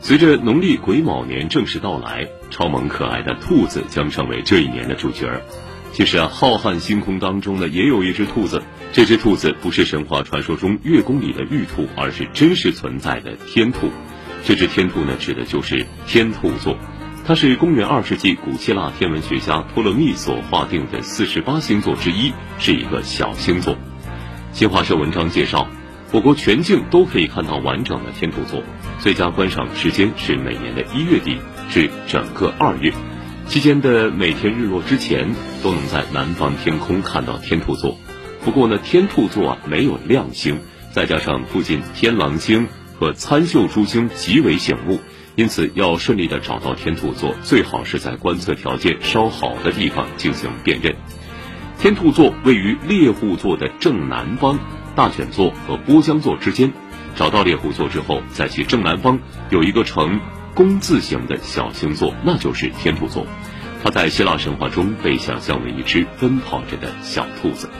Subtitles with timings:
[0.00, 5.42] 随着农历癸卯年正式到来，超萌可爱的兔子将成为这一年的主角儿。
[5.92, 8.62] 其实啊，浩瀚星空当中呢，也有一只兔子。
[8.92, 13.90] 这只兔子不是神话传说中月宫里的玉兔，而是真实存在的天兔。
[14.44, 16.76] 这只天兔呢，指的就是天兔座。
[17.26, 23.76] 它是公元二世纪古希腊天文学家托勒密所划定的四十八星座之一，是一个小星座。
[24.52, 25.68] 新华社文章介绍，
[26.12, 28.64] 我国全境都可以看到完整的天兔座，
[28.98, 31.38] 最佳观赏时间是每年的一月底
[31.70, 32.92] 至整个二月。
[33.46, 35.28] 期间的每天日落之前，
[35.62, 37.96] 都能在南方天空看到天兔座。
[38.44, 40.58] 不过呢，天兔座啊没有亮星，
[40.90, 42.66] 再加上附近天狼星
[42.98, 44.98] 和参宿诸星极为醒目，
[45.36, 50.96] 因此要顺利的找到天兔座，最好是在观测条件稍好的地方进行辨认。
[51.78, 54.58] 天兔座位于猎户座的正南方，
[54.94, 56.72] 大犬座和波江座之间。
[57.16, 59.18] 找到猎户座之后，在其正南方
[59.50, 60.20] 有一个呈。
[60.52, 63.24] 工字形的小星座，那就是天兔座。
[63.82, 67.70] 它在希腊神话中被想象为一只奔跑着的小兔子。